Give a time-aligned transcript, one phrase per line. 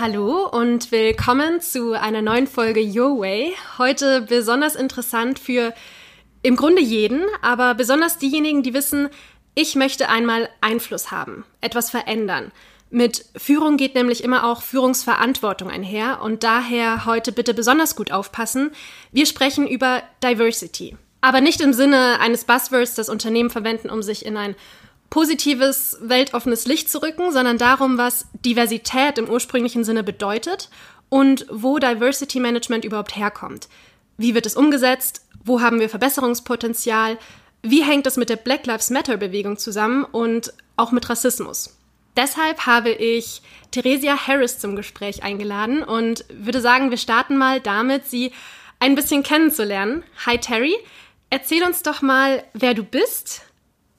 [0.00, 3.52] Hallo und willkommen zu einer neuen Folge Your Way.
[3.78, 5.74] Heute besonders interessant für
[6.42, 9.08] im Grunde jeden, aber besonders diejenigen, die wissen,
[9.56, 12.52] ich möchte einmal Einfluss haben, etwas verändern.
[12.90, 18.70] Mit Führung geht nämlich immer auch Führungsverantwortung einher und daher heute bitte besonders gut aufpassen.
[19.10, 20.96] Wir sprechen über Diversity.
[21.22, 24.54] Aber nicht im Sinne eines Buzzwords, das Unternehmen verwenden, um sich in ein
[25.10, 30.68] positives, weltoffenes Licht zu rücken, sondern darum, was Diversität im ursprünglichen Sinne bedeutet
[31.08, 33.68] und wo Diversity Management überhaupt herkommt.
[34.16, 35.22] Wie wird es umgesetzt?
[35.44, 37.18] Wo haben wir Verbesserungspotenzial?
[37.62, 41.76] Wie hängt es mit der Black Lives Matter Bewegung zusammen und auch mit Rassismus?
[42.16, 48.06] Deshalb habe ich Theresia Harris zum Gespräch eingeladen und würde sagen, wir starten mal damit,
[48.06, 48.32] sie
[48.80, 50.02] ein bisschen kennenzulernen.
[50.26, 50.74] Hi Terry,
[51.30, 53.42] erzähl uns doch mal, wer du bist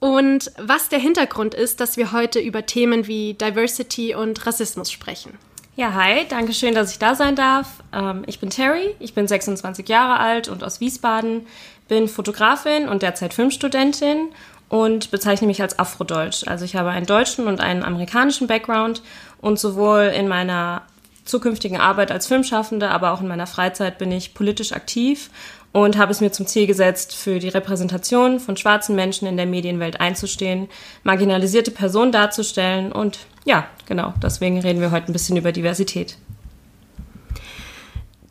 [0.00, 5.38] und was der Hintergrund ist, dass wir heute über Themen wie Diversity und Rassismus sprechen.
[5.76, 7.68] Ja, hi, danke schön, dass ich da sein darf.
[7.92, 11.46] Ähm, ich bin Terry, ich bin 26 Jahre alt und aus Wiesbaden,
[11.86, 14.30] bin Fotografin und derzeit Filmstudentin
[14.68, 16.46] und bezeichne mich als Afrodeutsch.
[16.46, 19.02] Also ich habe einen deutschen und einen amerikanischen Background
[19.40, 20.82] und sowohl in meiner
[21.24, 25.30] zukünftigen Arbeit als Filmschaffende, aber auch in meiner Freizeit bin ich politisch aktiv
[25.72, 29.46] und habe es mir zum Ziel gesetzt, für die Repräsentation von schwarzen Menschen in der
[29.46, 30.68] Medienwelt einzustehen,
[31.04, 36.16] marginalisierte Personen darzustellen und ja, genau, deswegen reden wir heute ein bisschen über Diversität.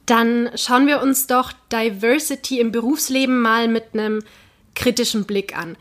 [0.06, 4.24] Dann schauen wir uns doch Diversity im Berufsleben mal mit einem
[4.76, 5.78] kritischen Blick an.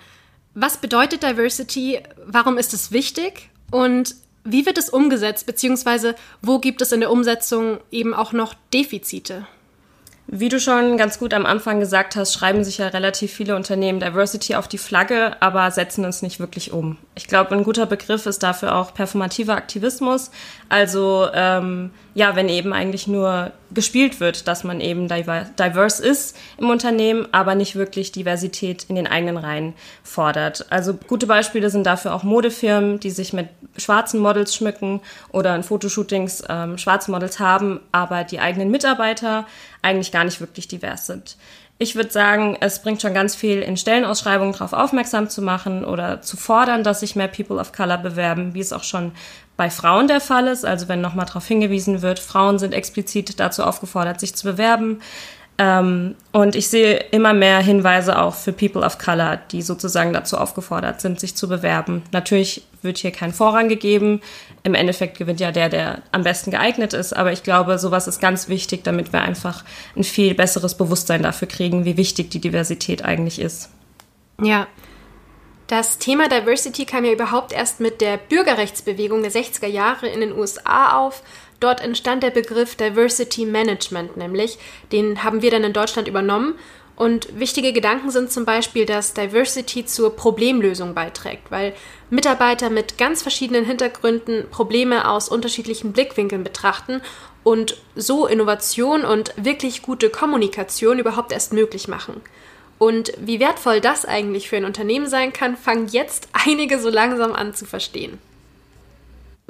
[0.55, 2.01] Was bedeutet Diversity?
[2.27, 3.49] Warum ist es wichtig?
[3.71, 5.47] Und wie wird es umgesetzt?
[5.47, 9.47] Beziehungsweise wo gibt es in der Umsetzung eben auch noch Defizite?
[10.31, 13.99] Wie du schon ganz gut am Anfang gesagt hast, schreiben sich ja relativ viele Unternehmen
[13.99, 16.99] Diversity auf die Flagge, aber setzen es nicht wirklich um.
[17.15, 20.31] Ich glaube, ein guter Begriff ist dafür auch performativer Aktivismus.
[20.69, 26.69] Also ähm, ja, wenn eben eigentlich nur gespielt wird, dass man eben diverse ist im
[26.69, 30.67] Unternehmen, aber nicht wirklich Diversität in den eigenen Reihen fordert.
[30.71, 35.01] Also gute Beispiele sind dafür auch Modefirmen, die sich mit schwarzen Models schmücken
[35.33, 39.47] oder in Fotoshootings ähm, schwarze Models haben, aber die eigenen Mitarbeiter
[39.89, 41.37] eigentlich gar nicht wirklich divers sind.
[41.81, 46.21] Ich würde sagen, es bringt schon ganz viel in Stellenausschreibungen darauf aufmerksam zu machen oder
[46.21, 49.13] zu fordern, dass sich mehr People of Color bewerben, wie es auch schon
[49.57, 50.65] bei Frauen der Fall ist.
[50.65, 55.01] Also wenn nochmal darauf hingewiesen wird, Frauen sind explizit dazu aufgefordert, sich zu bewerben.
[55.61, 60.39] Ähm, und ich sehe immer mehr Hinweise auch für People of Color, die sozusagen dazu
[60.39, 62.05] aufgefordert sind, sich zu bewerben.
[62.13, 64.21] Natürlich wird hier kein Vorrang gegeben.
[64.63, 67.13] Im Endeffekt gewinnt ja der, der am besten geeignet ist.
[67.13, 69.65] Aber ich glaube, sowas ist ganz wichtig, damit wir einfach
[69.97, 73.71] ein viel besseres Bewusstsein dafür kriegen, wie wichtig die Diversität eigentlich ist.
[74.41, 74.69] Ja.
[75.67, 80.33] Das Thema Diversity kam ja überhaupt erst mit der Bürgerrechtsbewegung der 60er Jahre in den
[80.33, 81.23] USA auf
[81.61, 84.59] Dort entstand der Begriff Diversity Management nämlich.
[84.93, 86.55] Den haben wir dann in Deutschland übernommen.
[86.95, 91.73] Und wichtige Gedanken sind zum Beispiel, dass Diversity zur Problemlösung beiträgt, weil
[92.11, 97.01] Mitarbeiter mit ganz verschiedenen Hintergründen Probleme aus unterschiedlichen Blickwinkeln betrachten
[97.45, 102.21] und so Innovation und wirklich gute Kommunikation überhaupt erst möglich machen.
[102.79, 107.33] Und wie wertvoll das eigentlich für ein Unternehmen sein kann, fangen jetzt einige so langsam
[107.33, 108.19] an zu verstehen.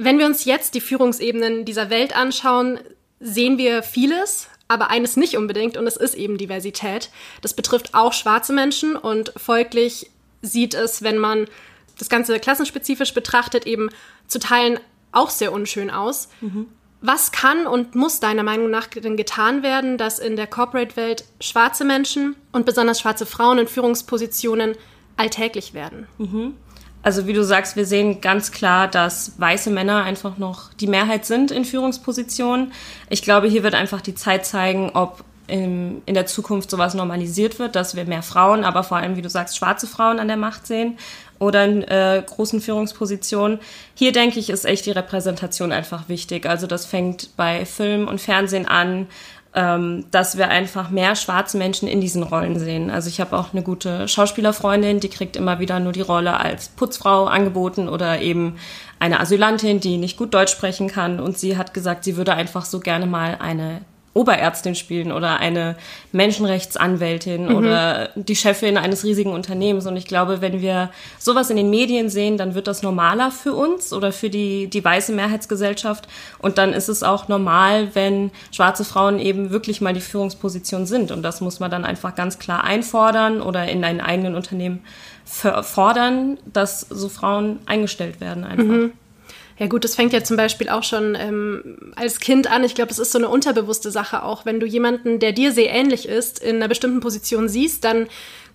[0.01, 2.79] Wenn wir uns jetzt die Führungsebenen dieser Welt anschauen,
[3.19, 7.11] sehen wir vieles, aber eines nicht unbedingt und es ist eben Diversität.
[7.43, 10.11] Das betrifft auch schwarze Menschen und folglich
[10.41, 11.49] sieht es, wenn man
[11.99, 13.91] das Ganze klassenspezifisch betrachtet, eben
[14.29, 14.79] zu Teilen
[15.11, 16.29] auch sehr unschön aus.
[16.41, 16.67] Mhm.
[17.01, 21.85] Was kann und muss deiner Meinung nach denn getan werden, dass in der Corporate-Welt schwarze
[21.85, 24.77] Menschen und besonders schwarze Frauen in Führungspositionen
[25.17, 26.07] alltäglich werden?
[26.19, 26.55] Mhm.
[27.09, 31.25] Also wie du sagst, wir sehen ganz klar, dass weiße Männer einfach noch die Mehrheit
[31.25, 32.75] sind in Führungspositionen.
[33.09, 37.59] Ich glaube, hier wird einfach die Zeit zeigen, ob in, in der Zukunft sowas normalisiert
[37.59, 40.37] wird, dass wir mehr Frauen, aber vor allem, wie du sagst, schwarze Frauen an der
[40.37, 40.99] Macht sehen
[41.39, 43.59] oder in äh, großen Führungspositionen.
[43.95, 46.45] Hier denke ich, ist echt die Repräsentation einfach wichtig.
[46.45, 49.07] Also das fängt bei Film und Fernsehen an,
[49.59, 52.91] ähm, dass wir einfach mehr schwarze Menschen in diesen Rollen sehen.
[52.91, 56.69] Also ich habe auch eine gute Schauspielerfreundin, die kriegt immer wieder nur die Rolle als
[56.69, 58.55] Putzfrau angeboten oder eben
[59.01, 61.19] eine Asylantin, die nicht gut Deutsch sprechen kann.
[61.19, 63.81] Und sie hat gesagt, sie würde einfach so gerne mal eine
[64.15, 65.77] Oberärztin spielen oder eine
[66.13, 67.57] Menschenrechtsanwältin mhm.
[67.57, 69.87] oder die Chefin eines riesigen Unternehmens.
[69.87, 73.53] Und ich glaube, wenn wir sowas in den Medien sehen, dann wird das normaler für
[73.53, 76.09] uns oder für die, die weiße Mehrheitsgesellschaft.
[76.39, 81.11] Und dann ist es auch normal, wenn schwarze Frauen eben wirklich mal die Führungsposition sind.
[81.11, 84.81] Und das muss man dann einfach ganz klar einfordern oder in einen eigenen Unternehmen
[85.25, 88.65] fordern, dass so Frauen eingestellt werden einfach.
[88.65, 88.93] Mhm.
[89.59, 92.63] Ja gut, das fängt ja zum Beispiel auch schon ähm, als Kind an.
[92.63, 94.45] Ich glaube, es ist so eine unterbewusste Sache auch.
[94.45, 98.07] Wenn du jemanden, der dir sehr ähnlich ist, in einer bestimmten Position siehst, dann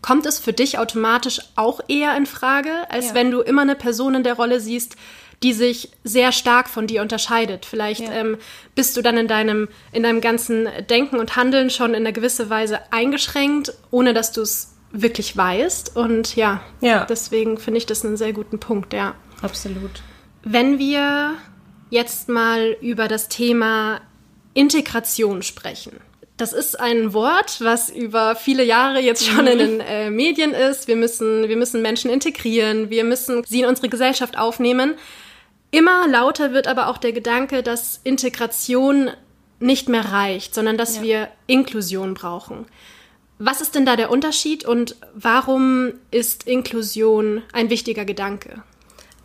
[0.02, 3.16] kommt es für dich automatisch auch eher in Frage, als ja.
[3.16, 4.96] wenn du immer eine Person in der Rolle siehst,
[5.44, 7.66] die sich sehr stark von dir unterscheidet.
[7.66, 8.14] Vielleicht ja.
[8.14, 8.38] ähm,
[8.76, 12.50] bist du dann in deinem, in deinem ganzen Denken und Handeln schon in einer gewissen
[12.50, 15.98] Weise eingeschränkt, ohne dass du es wirklich weißt.
[15.98, 17.04] Und ja, ja.
[17.04, 19.16] deswegen finde ich das einen sehr guten Punkt, ja.
[19.42, 20.02] Absolut.
[20.44, 21.36] Wenn wir
[21.94, 24.02] jetzt mal über das Thema
[24.54, 26.00] Integration sprechen.
[26.38, 30.88] Das ist ein Wort, was über viele Jahre jetzt schon in den äh, Medien ist.
[30.88, 34.96] Wir müssen, wir müssen Menschen integrieren, wir müssen sie in unsere Gesellschaft aufnehmen.
[35.70, 39.12] Immer lauter wird aber auch der Gedanke, dass Integration
[39.60, 41.04] nicht mehr reicht, sondern dass ja.
[41.04, 42.66] wir Inklusion brauchen.
[43.38, 48.64] Was ist denn da der Unterschied und warum ist Inklusion ein wichtiger Gedanke?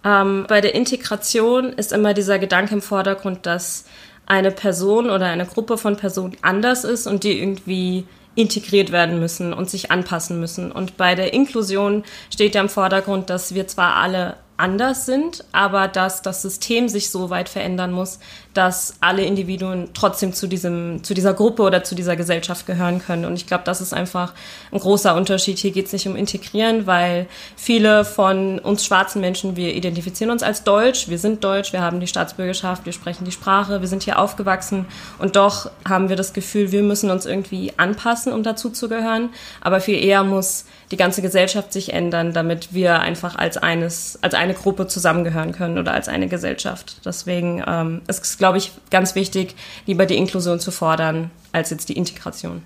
[0.09, 3.85] Ähm, bei der Integration ist immer dieser Gedanke im Vordergrund, dass
[4.25, 9.53] eine Person oder eine Gruppe von Personen anders ist und die irgendwie integriert werden müssen
[9.53, 10.73] und sich anpassen müssen.
[10.73, 15.89] Und bei der Inklusion steht ja im Vordergrund, dass wir zwar alle anders sind, aber
[15.89, 18.19] dass das System sich so weit verändern muss,
[18.59, 23.25] dass alle Individuen trotzdem zu diesem, zu dieser Gruppe oder zu dieser Gesellschaft gehören können.
[23.25, 24.35] Und ich glaube, das ist einfach
[24.73, 25.59] ein großer Unterschied.
[25.59, 30.43] Hier geht es nicht um Integrieren, weil viele von uns schwarzen Menschen, wir identifizieren uns
[30.43, 34.03] als Deutsch, wir sind Deutsch, wir haben die Staatsbürgerschaft, wir sprechen die Sprache, wir sind
[34.03, 34.87] hier aufgewachsen
[35.21, 39.29] und doch haben wir das Gefühl, wir müssen uns irgendwie anpassen, um dazu zu gehören.
[39.61, 44.35] Aber viel eher muss die ganze Gesellschaft sich ändern, damit wir einfach als eines, als
[44.35, 46.97] eine Gruppe zusammengehören können oder als eine Gesellschaft.
[47.05, 49.55] Deswegen ähm, ist es, glaube ich, ganz wichtig,
[49.85, 52.63] lieber die Inklusion zu fordern, als jetzt die Integration.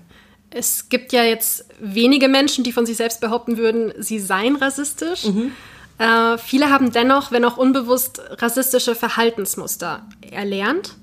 [0.49, 5.25] Es gibt ja jetzt wenige Menschen, die von sich selbst behaupten würden, sie seien rassistisch.
[5.25, 5.51] Mhm.
[5.97, 10.95] Äh, viele haben dennoch, wenn auch unbewusst, rassistische Verhaltensmuster erlernt.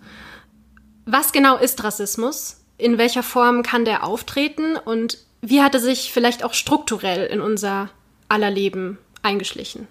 [1.05, 2.57] Was genau ist Rassismus?
[2.79, 7.43] In welcher Form kann der auftreten und wie hat er sich vielleicht auch strukturell in
[7.43, 7.91] unser
[8.31, 9.89] aller Leben eingeschlichen?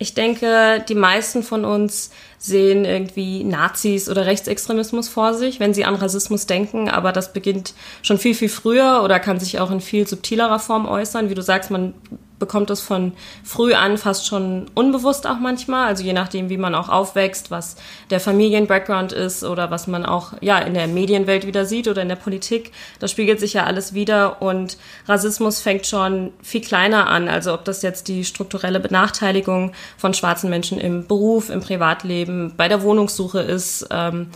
[0.00, 5.84] Ich denke, die meisten von uns sehen irgendwie Nazis oder Rechtsextremismus vor sich, wenn sie
[5.84, 9.80] an Rassismus denken, aber das beginnt schon viel, viel früher oder kann sich auch in
[9.80, 11.30] viel subtilerer Form äußern.
[11.30, 11.94] Wie du sagst, man
[12.38, 13.12] bekommt es von
[13.44, 17.76] früh an fast schon unbewusst auch manchmal, also je nachdem, wie man auch aufwächst, was
[18.10, 22.08] der Familienbackground ist oder was man auch ja in der Medienwelt wieder sieht oder in
[22.08, 27.28] der Politik, das spiegelt sich ja alles wieder und Rassismus fängt schon viel kleiner an,
[27.28, 32.68] also ob das jetzt die strukturelle Benachteiligung von schwarzen Menschen im Beruf, im Privatleben, bei
[32.68, 34.28] der Wohnungssuche ist, ähm,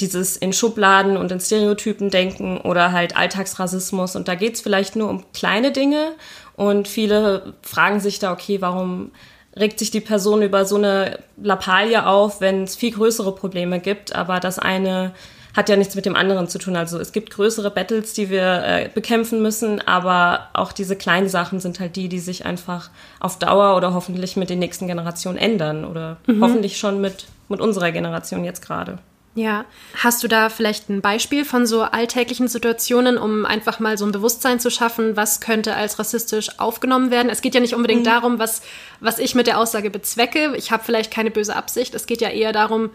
[0.00, 4.16] dieses in Schubladen und in Stereotypen denken oder halt Alltagsrassismus.
[4.16, 6.12] Und da geht's vielleicht nur um kleine Dinge
[6.60, 9.12] und viele fragen sich da, okay, warum
[9.58, 14.14] regt sich die Person über so eine Lappalie auf, wenn es viel größere Probleme gibt,
[14.14, 15.12] aber das eine
[15.56, 16.76] hat ja nichts mit dem anderen zu tun.
[16.76, 21.60] Also es gibt größere Battles, die wir äh, bekämpfen müssen, aber auch diese kleinen Sachen
[21.60, 22.90] sind halt die, die sich einfach
[23.20, 26.44] auf Dauer oder hoffentlich mit den nächsten Generationen ändern oder mhm.
[26.44, 28.98] hoffentlich schon mit, mit unserer Generation jetzt gerade.
[29.36, 34.04] Ja, hast du da vielleicht ein Beispiel von so alltäglichen Situationen, um einfach mal so
[34.04, 37.30] ein Bewusstsein zu schaffen, was könnte als rassistisch aufgenommen werden?
[37.30, 38.10] Es geht ja nicht unbedingt mhm.
[38.10, 38.62] darum, was,
[38.98, 40.54] was ich mit der Aussage bezwecke.
[40.56, 41.94] Ich habe vielleicht keine böse Absicht.
[41.94, 42.90] Es geht ja eher darum,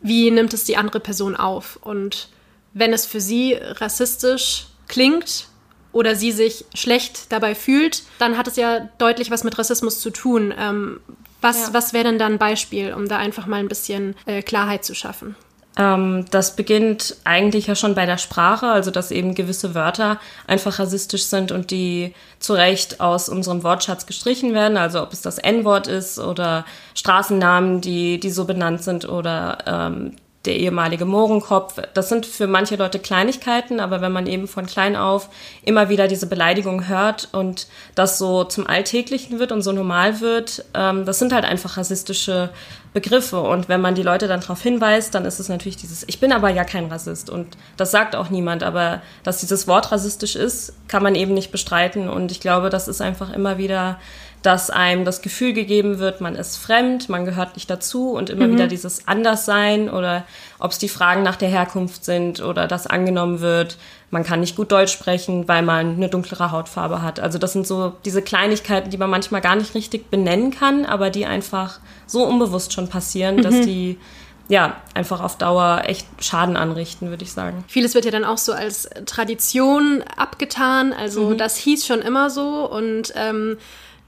[0.00, 1.78] wie nimmt es die andere Person auf?
[1.82, 2.28] Und
[2.72, 5.48] wenn es für sie rassistisch klingt
[5.92, 10.08] oder sie sich schlecht dabei fühlt, dann hat es ja deutlich was mit Rassismus zu
[10.10, 10.52] tun.
[10.58, 11.00] Ähm,
[11.42, 11.74] was, ja.
[11.74, 14.94] was wäre denn da ein Beispiel, um da einfach mal ein bisschen äh, Klarheit zu
[14.94, 15.36] schaffen?
[15.76, 20.78] Ähm, das beginnt eigentlich ja schon bei der Sprache, also dass eben gewisse Wörter einfach
[20.78, 24.76] rassistisch sind und die zu Recht aus unserem Wortschatz gestrichen werden.
[24.76, 26.64] Also ob es das N-Wort ist oder
[26.94, 31.80] Straßennamen, die, die so benannt sind oder ähm, der ehemalige Mohrenkopf.
[31.94, 35.28] Das sind für manche Leute Kleinigkeiten, aber wenn man eben von klein auf
[35.64, 40.64] immer wieder diese Beleidigung hört und das so zum Alltäglichen wird und so normal wird,
[40.74, 42.50] ähm, das sind halt einfach rassistische
[42.94, 43.40] Begriffe.
[43.40, 46.32] Und wenn man die Leute dann darauf hinweist, dann ist es natürlich dieses, ich bin
[46.32, 47.28] aber ja kein Rassist.
[47.28, 48.62] Und das sagt auch niemand.
[48.62, 52.08] Aber dass dieses Wort rassistisch ist, kann man eben nicht bestreiten.
[52.08, 53.98] Und ich glaube, das ist einfach immer wieder
[54.44, 58.46] dass einem das Gefühl gegeben wird, man ist fremd, man gehört nicht dazu und immer
[58.46, 58.52] mhm.
[58.52, 60.24] wieder dieses Anderssein oder
[60.58, 63.78] ob es die Fragen nach der Herkunft sind oder das angenommen wird,
[64.10, 67.20] man kann nicht gut Deutsch sprechen, weil man eine dunklere Hautfarbe hat.
[67.20, 71.08] Also das sind so diese Kleinigkeiten, die man manchmal gar nicht richtig benennen kann, aber
[71.08, 73.42] die einfach so unbewusst schon passieren, mhm.
[73.42, 73.98] dass die
[74.48, 77.64] ja, einfach auf Dauer echt Schaden anrichten, würde ich sagen.
[77.66, 80.92] Vieles wird ja dann auch so als Tradition abgetan.
[80.92, 81.38] Also mhm.
[81.38, 83.56] das hieß schon immer so und ähm,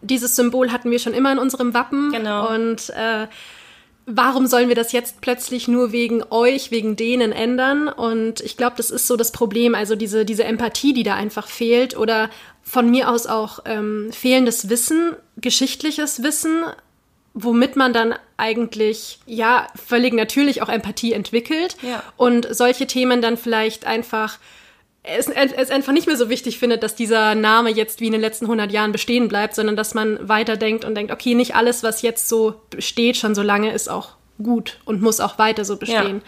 [0.06, 2.12] dieses Symbol hatten wir schon immer in unserem Wappen.
[2.12, 2.52] Genau.
[2.54, 3.26] Und äh,
[4.06, 7.88] warum sollen wir das jetzt plötzlich nur wegen euch, wegen denen ändern?
[7.88, 11.48] Und ich glaube, das ist so das Problem, also diese, diese Empathie, die da einfach
[11.48, 12.30] fehlt oder
[12.62, 16.64] von mir aus auch ähm, fehlendes Wissen, geschichtliches Wissen,
[17.34, 22.02] womit man dann eigentlich ja völlig natürlich auch Empathie entwickelt Ja.
[22.16, 24.38] und solche Themen dann vielleicht einfach
[25.06, 28.20] es, es einfach nicht mehr so wichtig findet, dass dieser Name jetzt wie in den
[28.20, 32.02] letzten 100 Jahren bestehen bleibt, sondern dass man weiterdenkt und denkt, okay, nicht alles, was
[32.02, 34.10] jetzt so besteht, schon so lange, ist auch
[34.42, 36.22] gut und muss auch weiter so bestehen.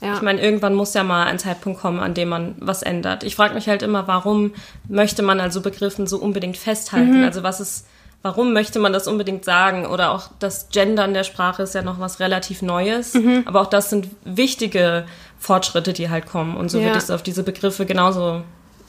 [0.00, 0.14] Ja.
[0.14, 3.22] Ich meine, irgendwann muss ja mal ein Zeitpunkt kommen, an dem man was ändert.
[3.22, 4.54] Ich frage mich halt immer, warum
[4.88, 7.22] möchte man an so Begriffen so unbedingt festhalten?
[7.22, 7.86] Also was ist,
[8.22, 9.84] warum möchte man das unbedingt sagen?
[9.84, 13.14] Oder auch das Gendern der Sprache ist ja noch was relativ Neues.
[13.44, 15.04] Aber auch das sind wichtige
[15.40, 16.56] Fortschritte, die halt kommen.
[16.56, 16.84] Und so Ja.
[16.84, 18.42] würde ich es auf diese Begriffe genauso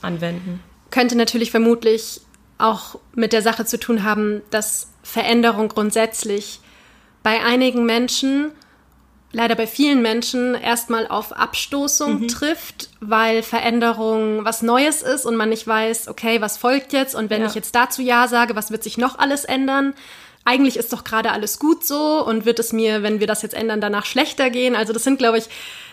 [0.04, 0.62] anwenden.
[0.92, 2.22] könnte natürlich vermutlich
[2.58, 6.60] auch mit der Sache zu tun haben, dass Veränderung grundsätzlich
[7.24, 8.52] bei einigen Menschen,
[9.32, 15.50] leider bei vielen Menschen, erstmal auf Abstoßung trifft, weil Veränderung was Neues ist und man
[15.50, 17.48] nicht weiß, okay, was folgt jetzt und wenn Ja.
[17.48, 19.94] ich jetzt dazu Ja sage, was wird sich noch alles ändern?
[20.44, 23.54] Eigentlich ist doch gerade alles gut so und wird es mir, wenn wir das jetzt
[23.54, 24.76] ändern, danach schlechter gehen?
[24.76, 25.46] Also das sind, glaube ich,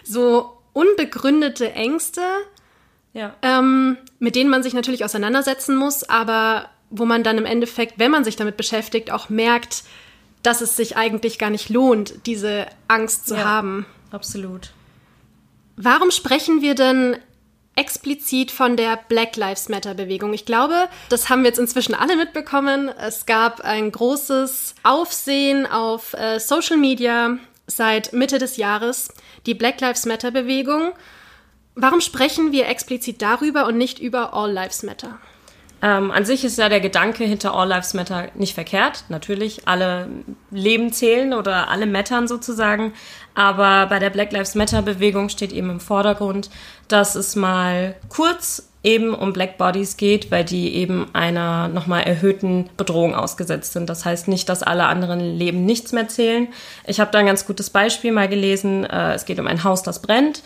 [0.09, 2.23] so unbegründete Ängste,
[3.13, 3.35] Ja.
[3.43, 8.11] ähm, mit denen man sich natürlich auseinandersetzen muss, aber wo man dann im Endeffekt, wenn
[8.11, 9.85] man sich damit beschäftigt, auch merkt,
[10.43, 13.45] dass es sich eigentlich gar nicht lohnt, diese Angst zu Ja.
[13.45, 13.87] haben.
[14.11, 14.71] Absolut.
[15.77, 17.17] Warum sprechen wir denn
[17.77, 20.33] explizit von der Black Lives Matter Bewegung?
[20.33, 22.89] Ich glaube, das haben wir jetzt inzwischen alle mitbekommen.
[22.89, 27.39] Es gab ein großes Aufsehen auf äh, Social Media
[27.69, 29.11] seit Mitte des Jahres,
[29.47, 30.93] die Black Lives Matter Bewegung.
[31.77, 35.21] Warum sprechen wir explizit darüber und nicht über All Lives Matter?
[35.81, 39.05] Ähm, an sich ist ja der Gedanke hinter All Lives Matter nicht verkehrt.
[39.11, 40.09] Natürlich, alle
[40.51, 42.95] Leben zählen oder alle mattern sozusagen.
[43.35, 46.51] Aber bei der Black Lives Matter Bewegung steht eben im Vordergrund,
[46.89, 52.71] dass es mal kurz eben um Black Bodies geht, weil die eben einer nochmal erhöhten
[52.77, 53.91] Bedrohung ausgesetzt sind.
[53.91, 56.49] Das heißt nicht, dass alle anderen Leben nichts mehr zählen.
[56.87, 58.85] Ich habe da ein ganz gutes Beispiel mal gelesen.
[58.85, 60.43] Äh, es geht um ein Haus, das brennt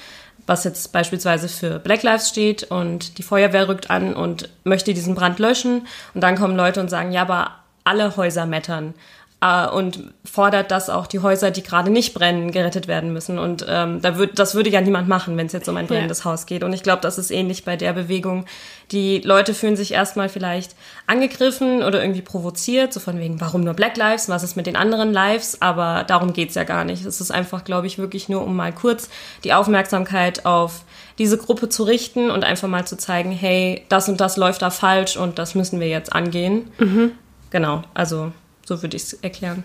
[0.47, 5.15] was jetzt beispielsweise für Black Lives steht und die Feuerwehr rückt an und möchte diesen
[5.15, 7.53] Brand löschen und dann kommen Leute und sagen, ja, aber
[7.85, 8.95] alle Häuser mettern
[9.42, 13.66] äh, und fordert, dass auch die Häuser, die gerade nicht brennen, gerettet werden müssen und
[13.68, 16.46] ähm, da würd, das würde ja niemand machen, wenn es jetzt um ein brennendes Haus
[16.46, 18.46] geht und ich glaube, das ist ähnlich bei der Bewegung.
[18.92, 23.75] Die Leute fühlen sich erstmal vielleicht angegriffen oder irgendwie provoziert, so von wegen, warum nur
[23.75, 27.04] Black Lives, was ist mit den anderen Lives, aber darum geht's ja gar nicht.
[27.04, 29.11] Es ist einfach, glaube ich, wirklich nur, um mal kurz
[29.44, 30.82] die Aufmerksamkeit auf
[31.18, 34.70] diese Gruppe zu richten und einfach mal zu zeigen, hey, das und das läuft da
[34.70, 36.70] falsch und das müssen wir jetzt angehen.
[37.50, 38.32] Genau, also
[38.73, 39.64] so würde ich es erklären.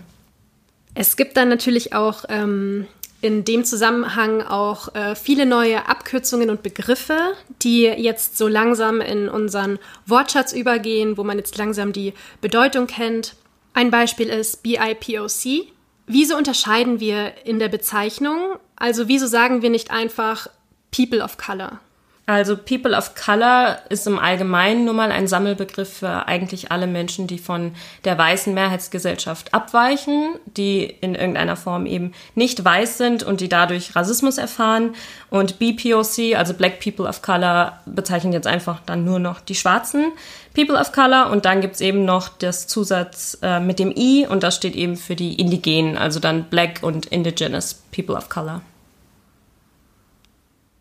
[0.94, 2.86] Es gibt dann natürlich auch ähm,
[3.20, 9.28] in dem Zusammenhang auch äh, viele neue Abkürzungen und Begriffe, die jetzt so langsam in
[9.28, 13.34] unseren Wortschatz übergehen, wo man jetzt langsam die Bedeutung kennt.
[13.72, 15.68] Ein Beispiel ist BIPOC.
[16.06, 18.56] Wieso unterscheiden wir in der Bezeichnung?
[18.76, 20.48] Also wieso sagen wir nicht einfach
[20.90, 21.80] People of Color?
[22.28, 27.26] Also People of Color ist im Allgemeinen nur mal ein Sammelbegriff für eigentlich alle Menschen,
[27.26, 27.72] die von
[28.04, 33.96] der weißen Mehrheitsgesellschaft abweichen, die in irgendeiner Form eben nicht weiß sind und die dadurch
[33.96, 34.94] Rassismus erfahren.
[35.30, 40.12] Und BPOC, also Black People of Color, bezeichnet jetzt einfach dann nur noch die schwarzen
[40.54, 41.30] People of Color.
[41.30, 44.98] Und dann gibt's eben noch das Zusatz äh, mit dem I und das steht eben
[44.98, 48.60] für die Indigenen, also dann Black und Indigenous People of Color.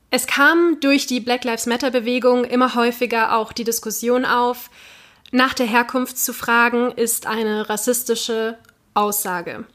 [0.09, 4.69] Es kam durch die Black Lives Matter Bewegung immer häufiger auch die Diskussion auf,
[5.31, 8.57] nach der Herkunft zu fragen, ist eine rassistische
[8.93, 9.65] Aussage.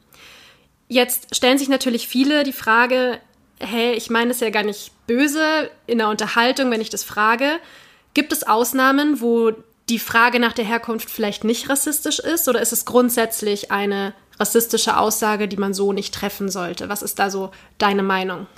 [0.89, 3.19] Jetzt stellen sich natürlich viele die Frage,
[3.59, 7.59] hey, ich meine es ja gar nicht böse in der Unterhaltung, wenn ich das frage.
[8.15, 9.53] Gibt es Ausnahmen, wo
[9.89, 14.99] die Frage nach der Herkunft vielleicht nicht rassistisch ist oder ist es grundsätzlich eine rassistische
[14.99, 16.89] Aussage, die man so nicht treffen sollte?
[16.89, 18.49] Was ist da so deine Meinung?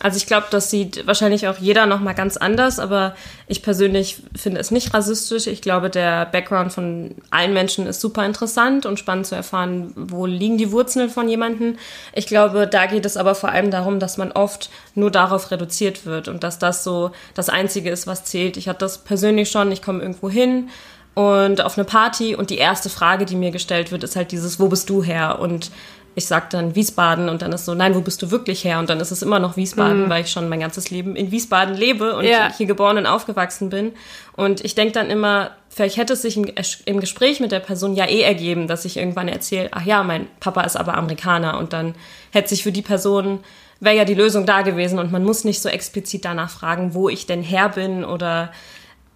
[0.00, 3.16] Also ich glaube, das sieht wahrscheinlich auch jeder noch mal ganz anders, aber
[3.48, 5.48] ich persönlich finde es nicht rassistisch.
[5.48, 10.26] Ich glaube, der Background von allen Menschen ist super interessant und spannend zu erfahren, wo
[10.26, 11.76] liegen die Wurzeln von jemandem.
[12.12, 16.06] Ich glaube, da geht es aber vor allem darum, dass man oft nur darauf reduziert
[16.06, 18.56] wird und dass das so das Einzige ist, was zählt.
[18.56, 20.70] Ich hatte das persönlich schon, ich komme irgendwo hin
[21.14, 24.58] und auf eine Party und die erste Frage, die mir gestellt wird, ist halt dieses,
[24.58, 25.38] wo bist du her?
[25.40, 25.70] Und
[26.14, 28.78] ich sag dann Wiesbaden und dann ist so, nein, wo bist du wirklich her?
[28.78, 30.10] Und dann ist es immer noch Wiesbaden, mhm.
[30.10, 32.52] weil ich schon mein ganzes Leben in Wiesbaden lebe und ja.
[32.56, 33.92] hier geboren und aufgewachsen bin.
[34.36, 36.46] Und ich denke dann immer, vielleicht hätte es sich im,
[36.84, 40.26] im, Gespräch mit der Person ja eh ergeben, dass ich irgendwann erzähle, ach ja, mein
[40.40, 41.94] Papa ist aber Amerikaner und dann
[42.30, 43.40] hätte sich für die Person
[43.80, 47.08] wäre ja die Lösung da gewesen und man muss nicht so explizit danach fragen, wo
[47.08, 48.52] ich denn her bin oder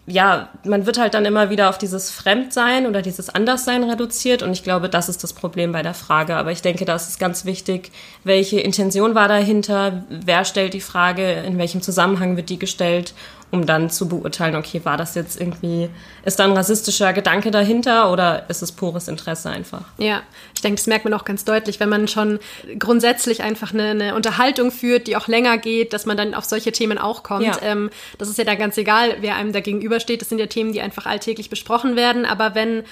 [0.07, 4.53] ja, man wird halt dann immer wieder auf dieses Fremdsein oder dieses Anderssein reduziert und
[4.53, 6.37] ich glaube, das ist das Problem bei der Frage.
[6.37, 7.91] Aber ich denke, da ist es ganz wichtig,
[8.23, 13.15] welche Intention war dahinter, wer stellt die Frage, in welchem Zusammenhang wird die gestellt
[13.51, 15.89] um dann zu beurteilen, okay, war das jetzt irgendwie,
[16.25, 19.83] ist da ein rassistischer Gedanke dahinter oder ist es pures Interesse einfach?
[19.99, 20.23] Ja,
[20.55, 22.41] ich denke, das merkt man auch ganz deutlich, wenn man schon
[22.79, 26.73] grundsätzlich einfach eine, eine Unterhaltung führt, die auch länger geht, dass man dann auf solche
[26.73, 27.45] Themen auch kommt.
[27.45, 27.59] Ja.
[27.63, 30.21] Ähm, das ist ja dann ganz egal, wer einem da gegenübersteht.
[30.21, 32.25] Das sind ja Themen, die einfach alltäglich besprochen werden.
[32.25, 32.83] Aber wenn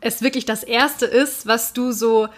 [0.00, 2.28] es wirklich das Erste ist, was du so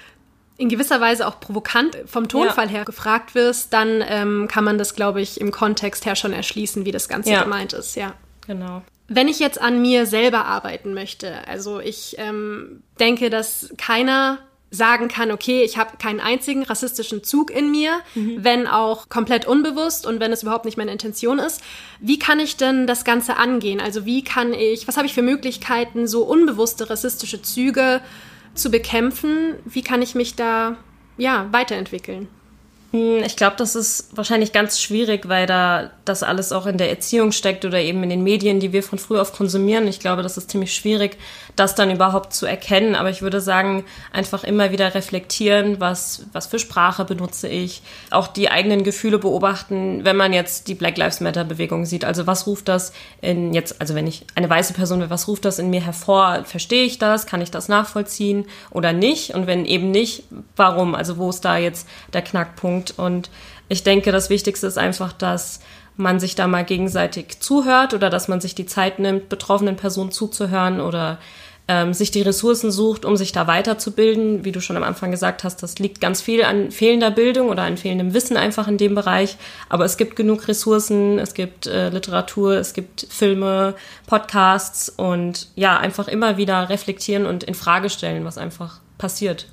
[0.56, 2.72] in gewisser Weise auch provokant vom Tonfall ja.
[2.72, 6.84] her gefragt wirst, dann ähm, kann man das, glaube ich, im Kontext her schon erschließen,
[6.84, 7.42] wie das Ganze ja.
[7.42, 8.14] gemeint ist, ja.
[8.46, 8.82] Genau.
[9.08, 14.38] Wenn ich jetzt an mir selber arbeiten möchte, also ich ähm, denke, dass keiner
[14.72, 18.42] sagen kann, okay, ich habe keinen einzigen rassistischen Zug in mir, mhm.
[18.42, 21.60] wenn auch komplett unbewusst und wenn es überhaupt nicht meine Intention ist.
[22.00, 23.80] Wie kann ich denn das Ganze angehen?
[23.80, 28.00] Also wie kann ich, was habe ich für Möglichkeiten, so unbewusste rassistische Züge
[28.54, 29.56] zu bekämpfen.
[29.64, 30.76] Wie kann ich mich da
[31.16, 32.28] ja, weiterentwickeln?
[32.92, 36.90] Hm, ich glaube, das ist wahrscheinlich ganz schwierig, weil da das alles auch in der
[36.90, 39.88] Erziehung steckt oder eben in den Medien, die wir von früh auf konsumieren.
[39.88, 41.16] Ich glaube, das ist ziemlich schwierig,
[41.56, 42.94] das dann überhaupt zu erkennen.
[42.94, 47.82] Aber ich würde sagen, einfach immer wieder reflektieren, was, was für Sprache benutze ich.
[48.10, 52.04] Auch die eigenen Gefühle beobachten, wenn man jetzt die Black Lives Matter Bewegung sieht.
[52.04, 55.46] Also was ruft das in jetzt, also wenn ich eine weiße Person bin, was ruft
[55.46, 56.44] das in mir hervor?
[56.44, 57.26] Verstehe ich das?
[57.26, 59.34] Kann ich das nachvollziehen oder nicht?
[59.34, 60.24] Und wenn eben nicht,
[60.56, 60.94] warum?
[60.94, 62.81] Also wo ist da jetzt der Knackpunkt?
[62.82, 62.98] Punkt.
[62.98, 63.30] Und
[63.68, 65.60] ich denke, das Wichtigste ist einfach, dass
[65.96, 70.10] man sich da mal gegenseitig zuhört oder dass man sich die Zeit nimmt, betroffenen Personen
[70.10, 71.18] zuzuhören oder
[71.68, 74.44] ähm, sich die Ressourcen sucht, um sich da weiterzubilden.
[74.44, 77.62] Wie du schon am Anfang gesagt hast, das liegt ganz viel an fehlender Bildung oder
[77.62, 79.36] an fehlendem Wissen einfach in dem Bereich.
[79.68, 83.74] Aber es gibt genug Ressourcen, es gibt äh, Literatur, es gibt Filme,
[84.06, 89.46] Podcasts und ja, einfach immer wieder reflektieren und in Frage stellen, was einfach passiert.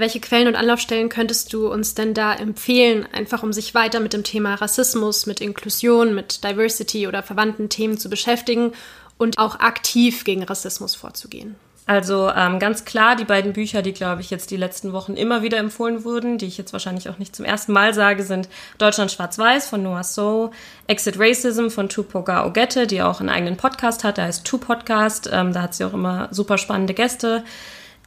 [0.00, 4.14] Welche Quellen und Anlaufstellen könntest du uns denn da empfehlen, einfach um sich weiter mit
[4.14, 8.72] dem Thema Rassismus, mit Inklusion, mit Diversity oder verwandten Themen zu beschäftigen
[9.18, 11.56] und auch aktiv gegen Rassismus vorzugehen?
[11.84, 15.42] Also ähm, ganz klar, die beiden Bücher, die, glaube ich, jetzt die letzten Wochen immer
[15.42, 19.12] wieder empfohlen wurden, die ich jetzt wahrscheinlich auch nicht zum ersten Mal sage, sind Deutschland
[19.12, 20.50] Schwarz-Weiß von Noah So,
[20.86, 25.28] Exit Racism von Tupoka Ogette, die auch einen eigenen Podcast hat, der heißt Two Podcast,
[25.30, 27.44] ähm, da hat sie auch immer super spannende Gäste.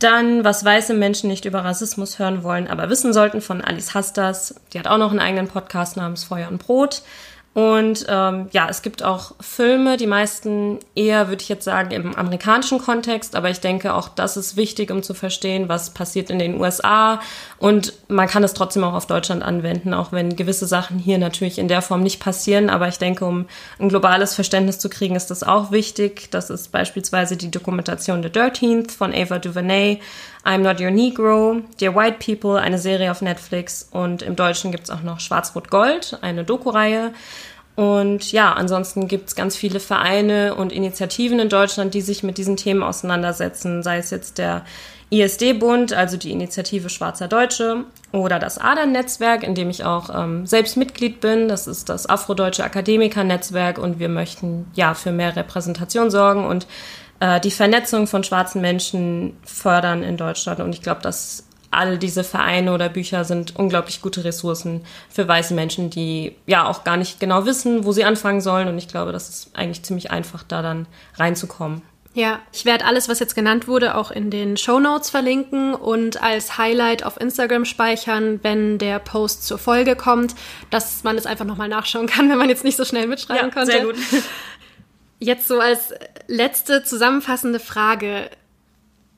[0.04, 4.54] Dann, was weiße Menschen nicht über Rassismus hören wollen, aber wissen sollten, von Alice Hastas.
[4.74, 7.04] Die hat auch noch einen eigenen Podcast namens Feuer und Brot.
[7.54, 12.16] Und ähm, ja, es gibt auch Filme, die meisten eher, würde ich jetzt sagen, im
[12.16, 16.40] amerikanischen Kontext, aber ich denke auch, das ist wichtig, um zu verstehen, was passiert in
[16.40, 17.20] den USA.
[17.60, 21.60] Und man kann es trotzdem auch auf Deutschland anwenden, auch wenn gewisse Sachen hier natürlich
[21.60, 22.72] in der Form nicht passieren.
[22.72, 23.46] Aber ich denke, um
[23.78, 26.32] ein globales Verständnis zu kriegen, ist das auch wichtig.
[26.32, 30.00] Das ist beispielsweise die Dokumentation The Dirteenth von Ava DuVernay,
[30.46, 34.86] I'm Not Your Negro, Dear White People, eine Serie auf Netflix und im Deutschen gibt
[34.86, 37.14] es auch noch Schwarz-Rot-Gold, eine Doku-Reihe.
[37.76, 42.38] Und ja, ansonsten gibt es ganz viele Vereine und Initiativen in Deutschland, die sich mit
[42.38, 44.64] diesen Themen auseinandersetzen, sei es jetzt der
[45.10, 50.76] ISD-Bund, also die Initiative Schwarzer Deutsche, oder das ADAN-Netzwerk, in dem ich auch ähm, selbst
[50.76, 51.48] Mitglied bin.
[51.48, 56.68] Das ist das Afrodeutsche Akademiker-Netzwerk und wir möchten ja für mehr Repräsentation sorgen und
[57.24, 60.60] äh, die Vernetzung von schwarzen Menschen fördern in Deutschland.
[60.60, 65.54] Und ich glaube, dass all diese Vereine oder Bücher sind unglaublich gute Ressourcen für weiße
[65.54, 68.68] Menschen, die ja auch gar nicht genau wissen, wo sie anfangen sollen.
[68.68, 71.82] Und ich glaube, das ist eigentlich ziemlich einfach, da dann reinzukommen.
[72.16, 76.22] Ja, ich werde alles, was jetzt genannt wurde, auch in den Show Notes verlinken und
[76.22, 80.36] als Highlight auf Instagram speichern, wenn der Post zur Folge kommt,
[80.70, 83.54] dass man es einfach nochmal nachschauen kann, wenn man jetzt nicht so schnell mitschreiben ja,
[83.54, 83.72] konnte.
[83.72, 83.96] Sehr gut.
[85.24, 85.94] Jetzt so als
[86.28, 88.30] letzte zusammenfassende Frage.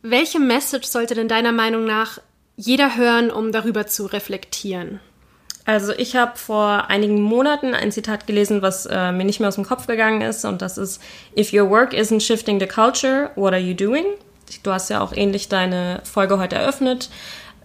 [0.03, 2.19] Welche Message sollte denn deiner Meinung nach
[2.55, 4.99] jeder hören, um darüber zu reflektieren?
[5.65, 9.55] Also ich habe vor einigen Monaten ein Zitat gelesen, was äh, mir nicht mehr aus
[9.55, 11.01] dem Kopf gegangen ist und das ist
[11.35, 14.05] If your work isn't shifting the culture, what are you doing?
[14.61, 17.09] Du hast ja auch ähnlich deine Folge heute eröffnet.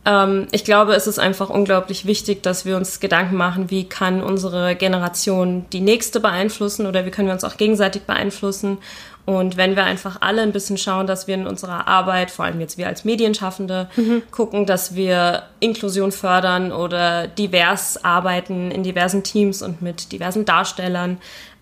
[0.07, 4.23] Ähm, ich glaube, es ist einfach unglaublich wichtig, dass wir uns Gedanken machen, wie kann
[4.23, 8.79] unsere Generation die nächste beeinflussen oder wie können wir uns auch gegenseitig beeinflussen.
[9.27, 12.61] Und wenn wir einfach alle ein bisschen schauen, dass wir in unserer Arbeit, vor allem
[12.61, 14.23] jetzt wir als Medienschaffende, mhm.
[14.31, 21.19] gucken, dass wir Inklusion fördern oder divers arbeiten in diversen Teams und mit diversen Darstellern,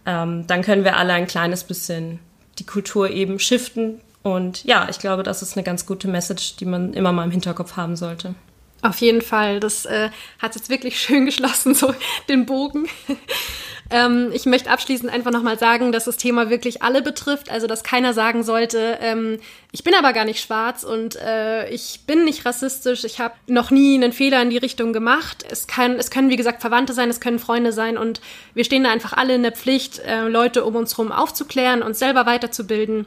[0.06, 2.20] ähm, dann können wir alle ein kleines bisschen
[2.58, 6.66] die Kultur eben shiften und ja, ich glaube, das ist eine ganz gute Message, die
[6.66, 8.34] man immer mal im Hinterkopf haben sollte.
[8.80, 9.58] Auf jeden Fall.
[9.58, 11.94] Das äh, hat jetzt wirklich schön geschlossen, so
[12.28, 12.88] den Bogen.
[13.90, 17.50] ähm, ich möchte abschließend einfach nochmal sagen, dass das Thema wirklich alle betrifft.
[17.50, 19.40] Also, dass keiner sagen sollte, ähm,
[19.72, 23.04] ich bin aber gar nicht schwarz und äh, ich bin nicht rassistisch.
[23.04, 25.44] Ich habe noch nie einen Fehler in die Richtung gemacht.
[25.50, 28.20] Es, kann, es können, wie gesagt, Verwandte sein, es können Freunde sein und
[28.54, 31.98] wir stehen da einfach alle in der Pflicht, äh, Leute um uns herum aufzuklären, uns
[31.98, 33.06] selber weiterzubilden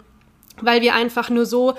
[0.59, 1.75] weil wir einfach nur so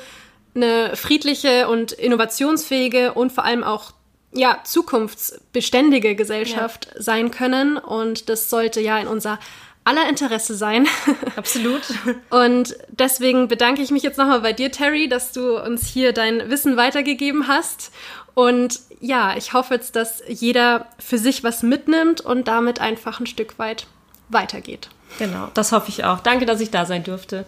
[0.55, 3.93] eine friedliche und innovationsfähige und vor allem auch
[4.35, 7.03] ja, zukunftsbeständige Gesellschaft ja.
[7.03, 7.77] sein können.
[7.77, 9.39] Und das sollte ja in unser
[9.85, 10.87] aller Interesse sein.
[11.37, 11.83] Absolut.
[12.31, 16.51] Und deswegen bedanke ich mich jetzt nochmal bei dir, Terry, dass du uns hier dein
[16.51, 17.93] Wissen weitergegeben hast.
[18.35, 23.27] Und ja, ich hoffe jetzt, dass jeder für sich was mitnimmt und damit einfach ein
[23.27, 23.87] Stück weit
[24.29, 24.89] weitergeht.
[25.19, 26.21] Genau, das hoffe ich auch.
[26.21, 27.45] Danke, dass ich da sein durfte.